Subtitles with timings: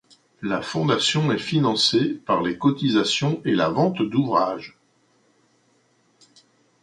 [0.41, 4.75] La fondation est financée par les cotisations et la vente d'ouvrages.